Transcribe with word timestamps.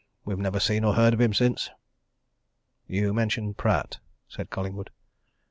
We've 0.25 0.39
never 0.39 0.59
seen 0.59 0.83
or 0.83 0.95
heard 0.95 1.13
of 1.13 1.21
him 1.21 1.31
since." 1.31 1.69
"You 2.87 3.13
mentioned 3.13 3.57
Pratt," 3.57 3.99
said 4.27 4.49
Collingwood. 4.49 4.89